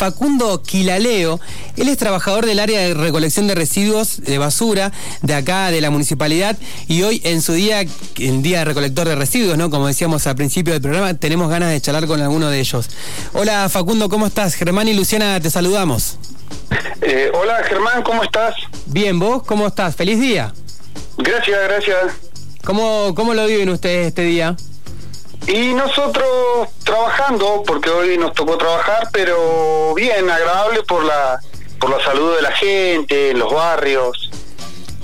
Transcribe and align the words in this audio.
Facundo 0.00 0.62
Quilaleo. 0.62 1.38
Él 1.76 1.88
es 1.90 1.98
trabajador 1.98 2.46
del 2.46 2.58
área 2.58 2.80
de 2.80 2.94
recolección 2.94 3.46
de 3.46 3.54
residuos 3.54 4.22
de 4.22 4.38
basura 4.38 4.92
de 5.20 5.34
acá, 5.34 5.70
de 5.70 5.82
la 5.82 5.90
municipalidad, 5.90 6.56
y 6.88 7.02
hoy 7.02 7.20
en 7.22 7.42
su 7.42 7.52
día, 7.52 7.82
el 7.82 8.42
día 8.42 8.60
de 8.60 8.64
recolector 8.64 9.06
de 9.06 9.14
residuos, 9.14 9.58
¿no? 9.58 9.68
Como 9.68 9.88
decíamos 9.88 10.26
al 10.26 10.36
principio 10.36 10.72
del 10.72 10.80
programa, 10.80 11.12
tenemos 11.12 11.50
ganas 11.50 11.68
de 11.68 11.82
charlar 11.82 12.06
con 12.06 12.18
alguno 12.22 12.48
de 12.48 12.60
ellos. 12.60 12.88
Hola 13.34 13.68
Facundo, 13.68 14.08
¿cómo 14.08 14.26
estás? 14.26 14.54
Germán 14.54 14.88
y 14.88 14.94
Luciana, 14.94 15.38
te 15.38 15.50
saludamos. 15.50 16.16
Eh, 17.02 17.30
hola 17.34 17.62
Germán, 17.68 18.02
¿cómo 18.02 18.22
estás? 18.22 18.54
Bien, 18.86 19.18
¿vos 19.18 19.42
cómo 19.42 19.66
estás? 19.66 19.94
Feliz 19.96 20.18
día. 20.18 20.54
Gracias, 21.18 21.58
gracias. 21.68 22.14
¿Cómo, 22.64 23.14
cómo 23.14 23.34
lo 23.34 23.44
viven 23.44 23.68
ustedes 23.68 24.06
este 24.06 24.22
día? 24.22 24.56
Y 25.46 25.74
nosotros 25.74 26.68
trabajando, 26.84 27.62
porque 27.66 27.90
hoy 27.90 28.18
nos 28.18 28.32
tocó 28.34 28.56
trabajar, 28.56 29.08
pero 29.12 29.36
bien, 30.00 30.30
agradable 30.30 30.82
por 30.82 31.04
la, 31.04 31.40
por 31.78 31.90
la 31.90 32.02
salud 32.02 32.34
de 32.36 32.42
la 32.42 32.52
gente, 32.52 33.30
en 33.30 33.38
los 33.38 33.52
barrios. 33.52 34.30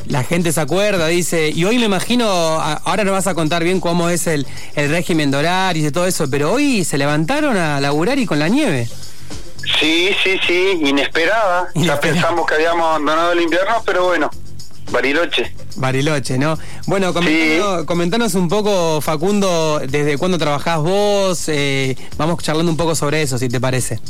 La 0.07 0.23
gente 0.23 0.53
se 0.53 0.61
acuerda, 0.61 1.07
dice, 1.09 1.51
y 1.51 1.65
hoy 1.65 1.79
me 1.79 1.85
imagino, 1.85 2.27
ahora 2.29 3.05
nos 3.05 3.13
vas 3.13 3.27
a 3.27 3.35
contar 3.35 3.65
bien 3.65 3.81
cómo 3.81 4.09
es 4.09 4.27
el, 4.27 4.47
el 4.75 4.91
régimen 4.91 5.31
de 5.31 5.39
horarios 5.39 5.89
y 5.89 5.93
todo 5.93 6.07
eso, 6.07 6.31
pero 6.31 6.53
hoy 6.53 6.85
se 6.85 6.97
levantaron 6.97 7.57
a 7.57 7.81
laburar 7.81 8.19
y 8.19 8.25
con 8.25 8.39
la 8.39 8.49
nieve. 8.49 8.89
Sí, 9.81 10.11
sí, 10.23 10.39
sí, 10.47 10.81
inesperada. 10.85 11.69
Ya 11.75 11.99
pensamos 11.99 12.47
que 12.47 12.55
habíamos 12.55 12.87
abandonado 12.87 13.33
el 13.33 13.41
invierno, 13.41 13.83
pero 13.85 14.05
bueno, 14.05 14.31
Bariloche. 14.91 15.53
Bariloche, 15.77 16.39
¿no? 16.39 16.57
Bueno, 16.87 17.13
comentanos, 17.13 18.35
un 18.35 18.49
poco, 18.49 19.01
Facundo, 19.01 19.81
desde 19.81 20.17
cuándo 20.17 20.39
trabajás 20.39 20.79
vos. 20.79 21.49
Eh, 21.49 21.97
vamos 22.17 22.43
charlando 22.43 22.71
un 22.71 22.77
poco 22.77 22.95
sobre 22.95 23.23
eso, 23.23 23.39
si 23.39 23.49
te 23.49 23.61
parece. 23.61 24.01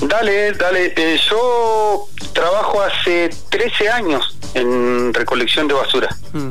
Dale, 0.00 0.52
dale. 0.52 0.92
Eh, 0.96 1.18
yo 1.30 2.08
trabajo 2.32 2.82
hace 2.82 3.30
13 3.48 3.88
años 3.88 4.36
en 4.54 5.12
recolección 5.14 5.68
de 5.68 5.74
basura. 5.74 6.14
Mm. 6.32 6.50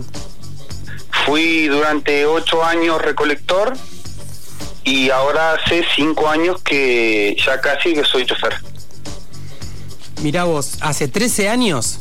Fui 1.25 1.67
durante 1.67 2.25
8 2.25 2.63
años 2.63 3.01
recolector 3.01 3.73
y 4.83 5.09
ahora 5.09 5.53
hace 5.53 5.85
5 5.95 6.27
años 6.29 6.61
que 6.61 7.35
ya 7.45 7.61
casi 7.61 7.93
que 7.93 8.03
soy 8.03 8.25
chofer. 8.25 8.55
Mirá 10.21 10.45
vos, 10.45 10.77
¿hace 10.81 11.07
13 11.07 11.49
años? 11.49 11.99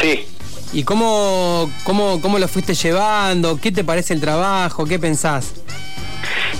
Sí. 0.00 0.26
¿Y 0.72 0.84
cómo, 0.84 1.70
cómo, 1.84 2.20
cómo 2.20 2.38
lo 2.38 2.46
fuiste 2.46 2.74
llevando? 2.74 3.58
¿Qué 3.58 3.72
te 3.72 3.84
parece 3.84 4.14
el 4.14 4.20
trabajo? 4.20 4.84
¿Qué 4.84 4.98
pensás? 4.98 5.54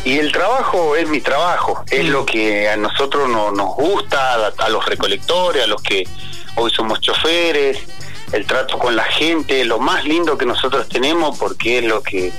Y 0.08 0.18
el 0.18 0.32
trabajo 0.32 0.96
es 0.96 1.06
mi 1.06 1.20
trabajo, 1.20 1.84
es 1.90 2.08
lo 2.08 2.24
que 2.24 2.66
a 2.66 2.78
nosotros 2.78 3.28
no, 3.28 3.50
nos 3.50 3.74
gusta, 3.74 4.54
a, 4.56 4.68
los 4.70 4.86
recolectores, 4.86 5.64
a 5.64 5.66
los 5.66 5.82
que 5.82 6.08
hoy 6.54 6.70
somos 6.70 7.02
choferes, 7.02 7.78
el 8.32 8.46
trato 8.46 8.78
con 8.78 8.96
la 8.96 9.04
gente, 9.04 9.66
lo 9.66 9.78
más 9.78 10.06
lindo 10.06 10.38
que 10.38 10.46
nosotros 10.46 10.88
tenemos 10.88 11.38
porque 11.38 11.80
es 11.80 11.84
lo 11.84 12.02
que, 12.02 12.32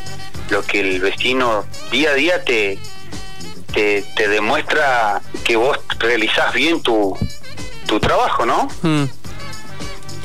lo 0.50 0.64
que 0.64 0.80
el 0.80 1.00
vecino 1.00 1.64
día 1.92 2.10
a 2.10 2.14
día 2.16 2.44
te, 2.44 2.80
te, 3.72 4.28
demuestra 4.28 5.22
que 5.44 5.56
vos 5.56 5.78
realizás 6.00 6.52
bien 6.56 6.82
tu, 6.82 7.16
tu 7.86 8.00
trabajo, 8.00 8.48
¿no? 8.48 8.68
Mm. 8.82 9.04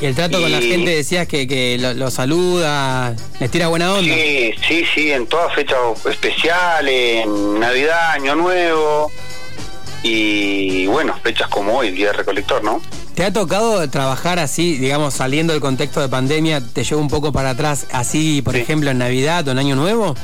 Y 0.05 0.07
el 0.07 0.15
trato 0.15 0.39
con 0.39 0.53
la 0.53 0.61
gente 0.61 0.91
decías 0.91 1.27
que, 1.27 1.49
que 1.49 1.79
lo, 1.79 2.11
saluda, 2.11 3.17
les 3.41 3.51
tira 3.51 3.69
buena 3.69 3.91
onda. 3.91 4.15
Sí, 4.15 4.53
sí, 4.69 4.85
sí, 4.95 5.11
en 5.11 5.27
todas 5.27 5.55
fechas 5.55 5.79
especiales, 6.05 7.25
en 7.25 7.59
Navidad, 7.59 8.11
Año 8.11 8.35
Nuevo 8.35 9.11
y 10.03 10.87
bueno, 10.89 11.19
fechas 11.23 11.49
como 11.49 11.79
hoy, 11.79 11.91
Día 11.91 12.09
de 12.09 12.19
Recolector, 12.19 12.63
¿no? 12.63 12.83
¿Te 13.15 13.25
ha 13.25 13.33
tocado 13.33 13.89
trabajar 13.89 14.39
así, 14.39 14.77
digamos, 14.77 15.15
saliendo 15.15 15.55
del 15.55 15.63
contexto 15.63 16.03
de 16.03 16.11
pandemia, 16.11 16.61
te 16.61 16.85
llevo 16.85 17.01
un 17.01 17.09
poco 17.09 17.33
para 17.33 17.49
atrás, 17.49 17.87
así, 17.91 18.43
por 18.43 18.57
ejemplo, 18.57 18.91
en 18.91 18.99
Navidad 18.99 19.49
o 19.49 19.53
en 19.53 19.59
Año 19.59 19.75
Nuevo? 19.75 20.15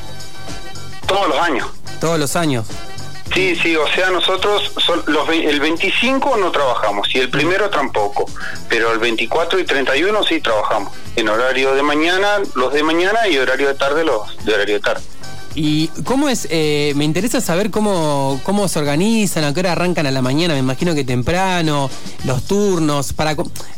Todos 1.07 1.27
los 1.27 1.39
años. 1.39 1.67
Todos 2.01 2.19
los 2.19 2.37
años. 2.37 2.67
Sí, 3.35 3.55
sí, 3.55 3.77
o 3.77 3.87
sea, 3.87 4.11
nosotros 4.11 4.73
los, 5.07 5.29
el 5.29 5.61
25 5.61 6.37
no 6.37 6.51
trabajamos 6.51 7.15
y 7.15 7.21
el 7.21 7.31
primero 7.31 7.71
tampoco, 7.71 8.27
pero 8.69 8.93
el 8.93 8.99
24 8.99 9.59
y 9.61 9.65
31 9.65 10.25
sí 10.25 10.41
trabajamos, 10.41 10.93
en 11.15 11.29
horario 11.29 11.75
de 11.75 11.83
mañana, 11.83 12.39
los 12.55 12.73
de 12.73 12.83
mañana 12.83 13.29
y 13.29 13.39
horario 13.39 13.69
de 13.69 13.75
tarde, 13.75 14.05
los 14.05 14.37
de 14.45 14.55
horario 14.55 14.75
de 14.75 14.81
tarde. 14.81 15.03
¿Y 15.55 15.89
cómo 16.05 16.29
es? 16.29 16.47
Eh, 16.51 16.93
me 16.95 17.05
interesa 17.05 17.41
saber 17.41 17.71
cómo, 17.71 18.41
cómo 18.45 18.69
se 18.69 18.79
organizan, 18.79 19.43
a 19.43 19.53
qué 19.53 19.61
hora 19.61 19.73
arrancan 19.73 20.07
a 20.07 20.11
la 20.13 20.23
mañana, 20.23 20.55
me 20.55 20.61
imagino 20.61 20.95
que 20.95 21.05
temprano, 21.05 21.91
los 22.25 22.45
turnos, 22.45 23.13
para... 23.13 23.35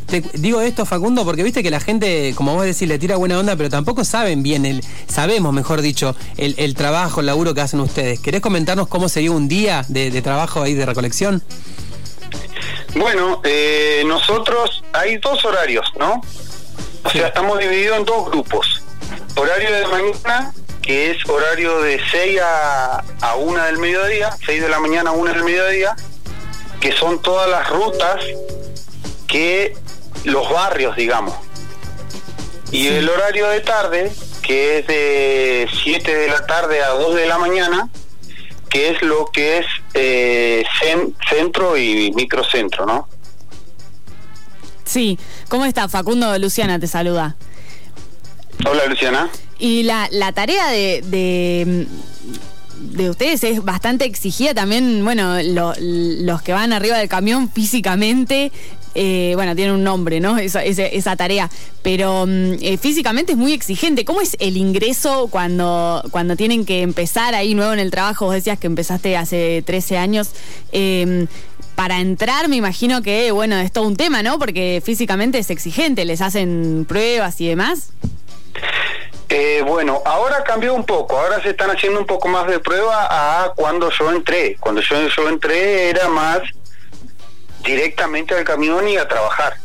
Te 0.07 0.21
digo 0.35 0.61
esto, 0.61 0.85
Facundo, 0.85 1.25
porque 1.25 1.43
viste 1.43 1.63
que 1.63 1.71
la 1.71 1.81
gente, 1.81 2.35
como 2.37 2.55
vos 2.55 2.65
decís, 2.65 2.87
le 2.87 2.99
tira 2.99 3.17
buena 3.17 3.39
onda, 3.39 3.57
pero 3.57 3.71
tampoco 3.71 4.05
saben 4.05 4.43
bien, 4.43 4.67
el, 4.67 4.85
sabemos, 5.09 5.55
mejor 5.55 5.81
dicho, 5.81 6.15
el, 6.37 6.75
trabajo, 6.75 7.21
el 7.21 7.27
laburo 7.27 7.55
que 7.55 7.63
hacen 7.63 7.81
ustedes. 7.81 8.21
¿Querés 8.21 8.43
comentarnos 8.43 8.89
cómo 8.89 9.09
sería 9.09 9.31
un 9.31 9.49
día 9.49 9.87
de, 9.89 10.21
trabajo 10.21 10.61
ahí 10.61 10.75
de 10.75 10.85
recolección? 10.85 11.43
Bueno, 12.95 13.41
eh, 13.45 14.03
nosotros 14.07 14.83
hay 14.93 15.17
dos 15.17 15.43
horarios, 15.47 15.87
¿no? 15.99 16.21
O 17.05 17.11
sea, 17.11 17.29
estamos 17.29 17.59
divididos 17.59 17.99
en 17.99 18.05
dos 18.05 18.31
grupos. 18.31 18.83
Horario 19.35 19.73
de 19.73 19.87
mañana 19.87 20.53
que 20.83 21.13
es 21.13 21.29
horario 21.29 21.81
de 21.81 22.01
6 22.11 22.41
a, 22.41 23.05
a 23.21 23.37
1 23.37 23.65
del 23.65 23.79
mediodía, 23.79 24.37
6 24.45 24.63
de 24.63 24.69
la 24.69 24.81
mañana 24.81 25.11
a 25.11 25.13
1 25.13 25.33
del 25.33 25.45
mediodía, 25.45 25.95
que 26.81 26.93
son 26.93 27.23
todas 27.23 27.49
las 27.49 27.71
rutas 27.71 28.23
que 29.29 29.75
los 30.25 30.51
barrios, 30.51 30.97
digamos. 30.97 31.35
Y 32.73 32.89
el 32.89 33.09
horario 33.09 33.49
de 33.49 33.61
tarde, 33.61 34.13
que 34.43 34.79
es 34.79 34.87
de 34.87 35.69
7 35.85 36.15
de 36.15 36.29
la 36.29 36.45
tarde 36.47 36.83
a 36.83 36.89
2 36.89 37.15
de 37.15 37.27
la 37.27 37.39
mañana, 37.39 37.89
que 38.69 38.91
es 38.91 39.03
lo 39.03 39.27
que 39.27 39.59
es 39.59 39.67
eh, 39.95 40.65
centro 41.29 41.77
y 41.77 42.11
microcentro, 42.13 42.87
¿no? 42.87 43.09
Sí, 44.85 45.19
¿cómo 45.49 45.65
está? 45.67 45.89
Facundo 45.89 46.37
Luciana 46.39 46.79
te 46.79 46.87
saluda. 46.87 47.37
Hola 48.65 48.87
Luciana. 48.89 49.31
Y 49.59 49.83
la, 49.85 50.09
tarea 50.35 50.69
de, 50.69 51.03
de, 52.81 53.11
ustedes 53.11 53.45
es 53.45 53.65
bastante 53.65 54.05
exigida 54.05 54.55
también, 54.55 55.05
bueno, 55.05 55.37
los 55.43 56.43
que 56.43 56.53
van 56.53 56.73
arriba 56.73 56.99
del 56.99 57.09
camión 57.09 57.51
físicamente, 57.51 58.53
eh, 58.95 59.33
bueno, 59.37 59.57
tienen 59.57 59.75
un 59.75 59.85
nombre, 59.85 60.21
¿no? 60.21 60.37
Esa, 60.39 60.65
esa, 60.65 61.17
tarea, 61.17 61.51
pero 61.83 62.27
mm, 62.27 62.55
eh, 62.61 62.77
físicamente 62.77 63.33
es 63.33 63.39
muy 63.39 63.53
exigente. 63.53 64.05
¿Cómo 64.05 64.21
es 64.21 64.37
el 64.39 64.57
ingreso 64.57 65.29
cuando, 65.31 66.03
cuando 66.11 66.37
tienen 66.37 66.65
que 66.65 66.83
empezar 66.83 67.35
ahí 67.35 67.55
nuevo 67.55 67.73
en 67.73 67.79
el 67.79 67.91
trabajo? 67.91 68.27
Vos 68.27 68.35
decías 68.35 68.59
que 68.59 68.67
empezaste 68.67 69.17
hace 69.17 69.63
13 69.65 69.97
años. 69.97 70.31
Em, 70.73 71.27
para 71.75 72.01
entrar 72.01 72.49
me 72.49 72.57
imagino 72.57 73.01
que, 73.01 73.33
bueno, 73.33 73.57
es 73.57 73.73
todo 73.73 73.87
un 73.87 73.97
tema, 73.97 74.23
¿no? 74.23 74.39
Porque 74.39 74.83
físicamente 74.85 75.39
es 75.39 75.51
exigente, 75.51 76.05
les 76.05 76.21
hacen 76.21 76.85
pruebas 76.87 77.41
y 77.41 77.47
demás. 77.47 77.93
Eh, 79.35 79.63
bueno, 79.67 80.03
ahora 80.05 80.45
cambió 80.45 80.75
un 80.75 80.85
poco, 80.85 81.19
ahora 81.19 81.43
se 81.43 81.49
están 81.49 81.71
haciendo 81.71 81.99
un 81.99 82.05
poco 82.05 82.29
más 82.29 82.47
de 82.49 82.59
prueba 82.59 83.07
a 83.45 83.55
cuando 83.55 83.91
yo 83.91 84.13
entré. 84.13 84.59
Cuando 84.61 84.83
yo, 84.83 85.09
yo 85.09 85.27
entré 85.27 85.89
era 85.89 86.07
más 86.11 86.41
directamente 87.65 88.35
al 88.35 88.45
camión 88.45 88.87
y 88.87 88.99
a 88.99 89.09
trabajar. 89.09 89.57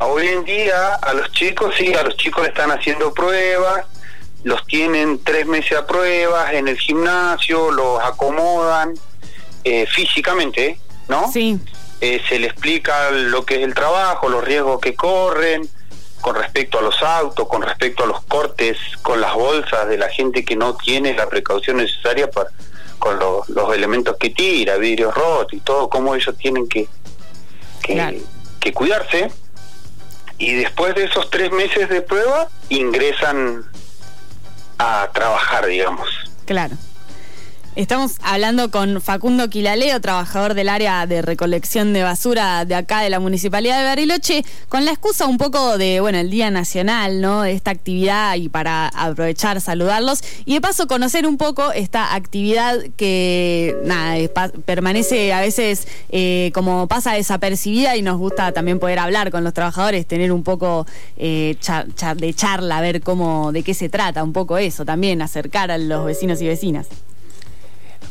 Hoy 0.00 0.26
en 0.26 0.44
día 0.44 0.94
a 0.96 1.12
los 1.12 1.30
chicos, 1.30 1.72
sí, 1.78 1.94
a 1.94 2.02
los 2.02 2.16
chicos 2.16 2.42
le 2.42 2.48
están 2.48 2.72
haciendo 2.72 3.14
pruebas, 3.14 3.84
los 4.42 4.66
tienen 4.66 5.22
tres 5.22 5.46
meses 5.46 5.78
a 5.78 5.86
pruebas 5.86 6.52
en 6.52 6.66
el 6.66 6.76
gimnasio, 6.80 7.70
los 7.70 8.02
acomodan 8.02 8.94
eh, 9.62 9.86
físicamente, 9.86 10.80
¿no? 11.06 11.30
Sí. 11.30 11.60
Eh, 12.00 12.20
se 12.28 12.40
le 12.40 12.48
explica 12.48 13.12
lo 13.12 13.46
que 13.46 13.58
es 13.58 13.62
el 13.62 13.74
trabajo, 13.74 14.28
los 14.28 14.42
riesgos 14.42 14.80
que 14.80 14.96
corren, 14.96 15.70
con 16.26 16.34
respecto 16.34 16.80
a 16.80 16.82
los 16.82 17.00
autos, 17.04 17.46
con 17.46 17.62
respecto 17.62 18.02
a 18.02 18.06
los 18.08 18.20
cortes, 18.22 18.76
con 19.02 19.20
las 19.20 19.32
bolsas 19.34 19.86
de 19.86 19.96
la 19.96 20.08
gente 20.08 20.44
que 20.44 20.56
no 20.56 20.74
tiene 20.74 21.14
la 21.14 21.28
precaución 21.28 21.76
necesaria 21.76 22.28
para, 22.28 22.50
con 22.98 23.16
los 23.20 23.72
elementos 23.72 24.16
que 24.16 24.30
tira, 24.30 24.76
vidrios 24.76 25.14
rotos 25.14 25.52
y 25.52 25.60
todo, 25.60 25.88
cómo 25.88 26.16
ellos 26.16 26.36
tienen 26.36 26.68
que, 26.68 26.88
que, 27.80 28.72
cuidarse. 28.72 29.30
Y 30.36 30.54
después 30.54 30.96
de 30.96 31.04
esos 31.04 31.30
tres 31.30 31.52
meses 31.52 31.88
de 31.88 32.02
prueba, 32.02 32.48
ingresan 32.70 33.64
a 34.78 35.08
trabajar, 35.14 35.66
digamos. 35.66 36.08
Claro. 36.44 36.76
Estamos 37.76 38.16
hablando 38.22 38.70
con 38.70 39.02
Facundo 39.02 39.50
Quilaleo, 39.50 40.00
trabajador 40.00 40.54
del 40.54 40.70
área 40.70 41.06
de 41.06 41.20
recolección 41.20 41.92
de 41.92 42.02
basura 42.02 42.64
de 42.64 42.74
acá 42.74 43.02
de 43.02 43.10
la 43.10 43.20
Municipalidad 43.20 43.78
de 43.78 43.84
Bariloche, 43.84 44.46
con 44.70 44.86
la 44.86 44.92
excusa 44.92 45.26
un 45.26 45.36
poco 45.36 45.76
de, 45.76 46.00
bueno, 46.00 46.16
el 46.16 46.30
Día 46.30 46.50
Nacional, 46.50 47.20
¿no? 47.20 47.42
De 47.42 47.52
esta 47.52 47.72
actividad 47.72 48.34
y 48.36 48.48
para 48.48 48.88
aprovechar, 48.88 49.60
saludarlos 49.60 50.20
y 50.46 50.54
de 50.54 50.62
paso 50.62 50.86
conocer 50.86 51.26
un 51.26 51.36
poco 51.36 51.70
esta 51.70 52.14
actividad 52.14 52.78
que, 52.96 53.76
permanece 54.64 55.34
a 55.34 55.42
veces 55.42 55.86
eh, 56.08 56.52
como 56.54 56.86
pasa 56.86 57.12
desapercibida 57.12 57.94
y 57.94 58.00
nos 58.00 58.16
gusta 58.16 58.52
también 58.52 58.78
poder 58.78 59.00
hablar 59.00 59.30
con 59.30 59.44
los 59.44 59.52
trabajadores, 59.52 60.06
tener 60.06 60.32
un 60.32 60.44
poco 60.44 60.86
eh, 61.18 61.58
de 62.16 62.34
charla, 62.34 62.80
ver 62.80 63.02
cómo, 63.02 63.52
de 63.52 63.62
qué 63.62 63.74
se 63.74 63.90
trata, 63.90 64.24
un 64.24 64.32
poco 64.32 64.56
eso 64.56 64.86
también, 64.86 65.20
acercar 65.20 65.70
a 65.70 65.76
los 65.76 66.06
vecinos 66.06 66.40
y 66.40 66.46
vecinas. 66.46 66.86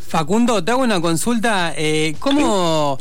Facundo, 0.07 0.63
te 0.63 0.71
hago 0.71 0.83
una 0.83 1.01
consulta. 1.01 1.73
Eh, 1.75 2.15
¿Cómo 2.19 2.97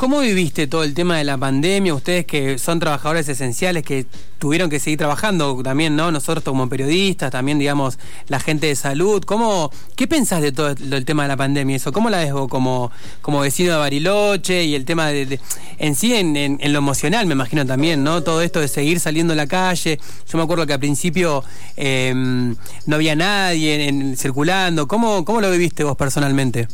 ¿Cómo 0.00 0.20
viviste 0.20 0.66
todo 0.66 0.82
el 0.82 0.94
tema 0.94 1.18
de 1.18 1.24
la 1.24 1.36
pandemia? 1.36 1.92
Ustedes 1.92 2.24
que 2.24 2.56
son 2.56 2.80
trabajadores 2.80 3.28
esenciales, 3.28 3.82
que 3.82 4.06
tuvieron 4.38 4.70
que 4.70 4.80
seguir 4.80 4.98
trabajando 4.98 5.62
también, 5.62 5.94
¿no? 5.94 6.10
Nosotros 6.10 6.42
como 6.42 6.70
periodistas, 6.70 7.30
también, 7.30 7.58
digamos, 7.58 7.98
la 8.26 8.40
gente 8.40 8.66
de 8.68 8.76
salud. 8.76 9.22
¿Cómo, 9.26 9.70
¿Qué 9.96 10.08
pensás 10.08 10.40
de 10.40 10.52
todo 10.52 10.70
el 10.70 11.04
tema 11.04 11.24
de 11.24 11.28
la 11.28 11.36
pandemia? 11.36 11.76
eso 11.76 11.92
¿Cómo 11.92 12.08
la 12.08 12.16
ves 12.16 12.32
vos 12.32 12.48
como, 12.48 12.90
como 13.20 13.40
vecino 13.40 13.72
de 13.72 13.78
Bariloche 13.78 14.64
y 14.64 14.74
el 14.74 14.86
tema 14.86 15.08
de, 15.08 15.38
en 15.76 15.94
sí, 15.94 16.14
en, 16.14 16.58
lo 16.72 16.78
emocional, 16.78 17.26
me 17.26 17.34
imagino 17.34 17.66
también, 17.66 18.02
¿no? 18.02 18.22
Todo 18.22 18.40
esto 18.40 18.58
de 18.58 18.68
seguir 18.68 19.00
saliendo 19.00 19.34
a 19.34 19.36
la 19.36 19.48
calle. 19.48 20.00
Yo 20.26 20.38
me 20.38 20.44
acuerdo 20.44 20.66
que 20.66 20.72
al 20.72 20.80
principio 20.80 21.44
em, 21.76 22.56
no 22.86 22.96
había 22.96 23.14
nadie 23.16 24.14
circulando. 24.16 24.88
¿Cómo, 24.88 25.26
¿Cómo 25.26 25.42
lo 25.42 25.50
viviste 25.50 25.84
vos 25.84 25.98
personalmente? 25.98 26.68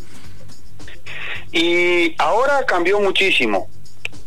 Y 1.52 2.14
ahora 2.18 2.64
cambió 2.66 3.00
muchísimo, 3.00 3.68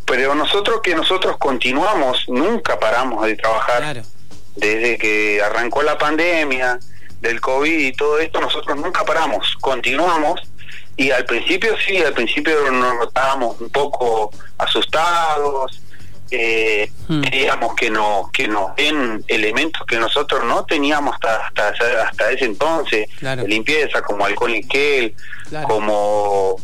pero 0.05 0.35
nosotros 0.35 0.81
que 0.81 0.95
nosotros 0.95 1.37
continuamos, 1.37 2.25
nunca 2.27 2.79
paramos 2.79 3.25
de 3.25 3.35
trabajar. 3.35 4.03
Desde 4.55 4.97
que 4.97 5.41
arrancó 5.41 5.83
la 5.83 5.97
pandemia, 5.97 6.79
del 7.21 7.41
COVID 7.41 7.79
y 7.79 7.91
todo 7.93 8.19
esto, 8.19 8.39
nosotros 8.39 8.77
nunca 8.77 9.03
paramos, 9.03 9.55
continuamos. 9.59 10.41
Y 10.95 11.11
al 11.11 11.25
principio 11.25 11.75
sí, 11.85 11.97
al 11.97 12.13
principio 12.13 12.69
nos 12.71 12.95
notábamos 12.95 13.59
un 13.61 13.69
poco 13.69 14.31
asustados, 14.57 15.81
eh, 16.31 16.91
hmm. 17.07 17.21
que 17.75 17.89
no 17.89 18.29
que 18.31 18.47
nos 18.47 18.75
den 18.75 19.23
elementos 19.27 19.83
que 19.87 19.97
nosotros 19.97 20.43
no 20.43 20.63
teníamos 20.65 21.15
hasta 21.15 21.47
hasta, 21.47 22.03
hasta 22.03 22.31
ese 22.31 22.45
entonces 22.45 23.07
de 23.19 23.47
limpieza 23.47 24.03
como 24.03 24.25
alcohol 24.25 24.53
y 24.53 24.63
gel 24.69 25.15
como 25.63 26.57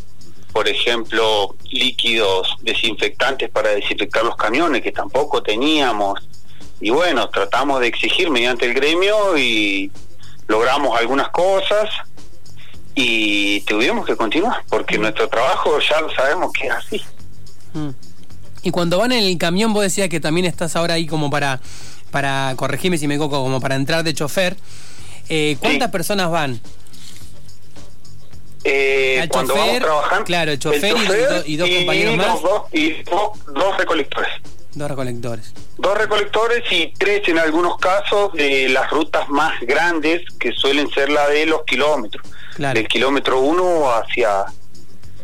por 0.55 0.69
ejemplo, 0.69 1.53
líquidos 1.69 2.55
desinfectantes 2.61 3.49
para 3.49 3.71
desinfectar 3.71 4.23
los 4.23 4.37
camiones, 4.37 4.81
que 4.81 4.93
tampoco 4.93 5.43
teníamos. 5.43 6.29
Y 6.79 6.91
bueno, 6.91 7.27
tratamos 7.27 7.81
de 7.81 7.87
exigir 7.87 8.29
mediante 8.29 8.65
el 8.65 8.73
gremio 8.73 9.37
y 9.37 9.91
logramos 10.47 10.97
algunas 10.97 11.27
cosas 11.27 11.89
y 12.95 13.59
tuvimos 13.67 14.05
que 14.05 14.15
continuar, 14.15 14.63
porque 14.69 14.97
mm. 14.97 15.01
nuestro 15.01 15.27
trabajo 15.27 15.77
ya 15.81 15.99
lo 15.99 16.09
sabemos 16.15 16.53
que 16.53 16.67
es 16.67 16.73
así. 16.73 17.01
Mm. 17.73 17.89
Y 18.63 18.71
cuando 18.71 18.97
van 18.99 19.11
en 19.11 19.25
el 19.25 19.37
camión, 19.37 19.73
vos 19.73 19.83
decías 19.83 20.07
que 20.07 20.21
también 20.21 20.45
estás 20.45 20.77
ahora 20.77 20.93
ahí 20.93 21.05
como 21.05 21.29
para, 21.29 21.59
para 22.11 22.53
corregirme 22.55 22.97
si 22.97 23.09
me 23.09 23.15
equivoco, 23.15 23.43
como 23.43 23.59
para 23.59 23.75
entrar 23.75 24.05
de 24.05 24.13
chofer. 24.13 24.55
Eh, 25.27 25.57
¿Cuántas 25.59 25.91
personas 25.91 26.31
van? 26.31 26.61
Eh, 28.67 29.27
cuando 29.29 29.53
vamos 29.53 29.77
trabajando. 29.77 30.25
Claro, 30.25 30.51
el 30.51 30.59
chofer, 30.59 30.95
y, 31.45 31.55
dos 31.55 31.69
compañeros 31.69 32.17
más. 32.17 32.37
y 32.71 33.03
dos, 33.03 33.77
recolectores. 33.77 34.31
Dos 34.73 34.89
recolectores. 34.89 35.53
Dos 35.77 35.95
recolectores 35.95 36.63
y 36.71 36.91
tres 36.97 37.21
en 37.27 37.37
algunos 37.37 37.77
casos 37.77 38.33
de 38.33 38.67
las 38.69 38.89
rutas 38.89 39.29
más 39.29 39.53
grandes 39.61 40.23
que 40.39 40.51
suelen 40.51 40.89
ser 40.89 41.09
la 41.09 41.27
de 41.29 41.45
los 41.45 41.63
kilómetros. 41.63 42.25
Del 42.57 42.87
kilómetro 42.87 43.39
uno 43.39 43.91
hacia, 43.93 44.45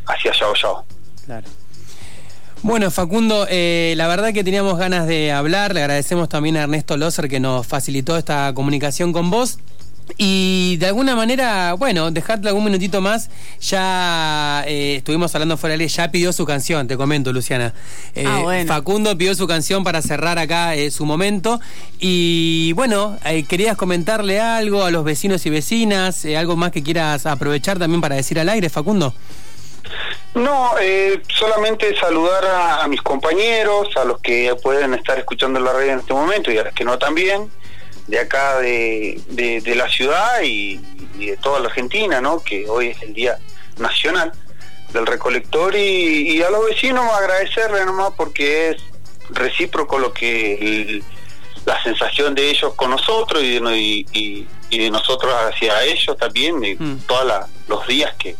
hacia 0.05 0.31
Yao 0.33 0.53
Yao. 0.53 0.85
Claro. 1.25 1.47
Bueno, 2.61 2.91
Facundo, 2.91 3.47
eh, 3.49 3.95
la 3.97 4.07
verdad 4.07 4.33
que 4.33 4.43
teníamos 4.43 4.77
ganas 4.77 5.07
de 5.07 5.31
hablar. 5.31 5.73
Le 5.73 5.81
agradecemos 5.81 6.29
también 6.29 6.57
a 6.57 6.63
Ernesto 6.63 6.95
Loser 6.95 7.27
que 7.27 7.39
nos 7.39 7.65
facilitó 7.65 8.17
esta 8.17 8.53
comunicación 8.53 9.13
con 9.13 9.31
vos. 9.31 9.57
Y 10.17 10.77
de 10.77 10.87
alguna 10.87 11.15
manera, 11.15 11.73
bueno, 11.73 12.11
dejadle 12.11 12.49
algún 12.49 12.65
minutito 12.65 13.01
más. 13.01 13.29
Ya 13.61 14.63
eh, 14.67 14.95
estuvimos 14.97 15.33
hablando 15.35 15.57
fuera 15.57 15.73
de 15.73 15.79
ley, 15.79 15.87
ya 15.87 16.11
pidió 16.11 16.33
su 16.33 16.45
canción, 16.45 16.87
te 16.87 16.97
comento, 16.97 17.31
Luciana. 17.33 17.73
Eh, 18.15 18.25
ah, 18.27 18.63
Facundo 18.67 19.17
pidió 19.17 19.35
su 19.35 19.47
canción 19.47 19.83
para 19.83 20.01
cerrar 20.01 20.39
acá 20.39 20.75
eh, 20.75 20.91
su 20.91 21.05
momento. 21.05 21.59
Y 21.99 22.73
bueno, 22.73 23.17
querías 23.47 23.77
comentarle 23.77 24.39
algo 24.39 24.83
a 24.83 24.91
los 24.91 25.03
vecinos 25.03 25.45
y 25.45 25.49
vecinas, 25.49 26.25
algo 26.25 26.55
más 26.55 26.71
que 26.71 26.83
quieras 26.83 27.25
aprovechar 27.25 27.79
también 27.79 28.01
para 28.01 28.15
decir 28.15 28.39
al 28.39 28.49
aire, 28.49 28.69
Facundo. 28.69 29.13
No, 30.33 30.71
solamente 31.27 31.93
saludar 31.99 32.45
a, 32.45 32.83
a, 32.83 32.87
mis 32.87 33.01
compañeros, 33.01 33.89
a 33.97 34.05
los 34.05 34.19
que 34.21 34.55
pueden 34.63 34.93
estar 34.93 35.19
escuchando 35.19 35.59
la 35.59 35.73
radio 35.73 35.93
en 35.93 35.99
este 35.99 36.13
momento 36.13 36.51
y 36.51 36.57
a 36.57 36.63
los 36.63 36.73
que 36.73 36.85
no 36.85 36.97
también 36.97 37.49
de 38.11 38.19
acá 38.19 38.59
de, 38.59 39.21
de, 39.29 39.75
la 39.75 39.89
ciudad 39.89 40.41
y, 40.43 40.81
de 41.15 41.37
toda 41.37 41.61
la 41.61 41.69
Argentina, 41.69 42.19
¿no? 42.19 42.43
que 42.43 42.67
hoy 42.67 42.87
es 42.87 43.01
el 43.01 43.13
Día 43.13 43.39
Nacional 43.77 44.33
del 44.91 45.05
Recolector 45.05 45.73
y, 45.77 46.41
a 46.41 46.49
los 46.49 46.65
vecinos 46.65 47.05
agradecerle 47.09 47.85
nomás 47.85 48.11
porque 48.17 48.71
es 48.71 48.83
recíproco 49.29 49.97
lo 49.97 50.11
que 50.11 51.01
la 51.65 51.81
sensación 51.83 52.35
de 52.35 52.49
ellos 52.49 52.73
con 52.73 52.91
nosotros 52.91 53.41
y 53.41 53.59
de, 53.59 54.05
y, 54.11 54.47
de 54.69 54.89
nosotros 54.89 55.33
hacia 55.33 55.81
ellos 55.85 56.17
también, 56.17 56.57
mm. 56.59 57.03
todos 57.07 57.45
los 57.69 57.87
días 57.87 58.13
que, 58.19 58.35